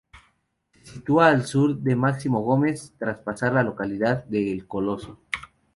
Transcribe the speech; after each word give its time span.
Se 0.81 0.93
sitúa 0.93 1.27
al 1.27 1.45
sur 1.45 1.77
de 1.77 1.95
Máximo 1.95 2.41
Gómez, 2.41 2.91
tras 2.97 3.19
pasar 3.19 3.53
la 3.53 3.61
localidad 3.61 4.25
de 4.25 4.51
El 4.51 4.65
Coloso. 4.65 5.19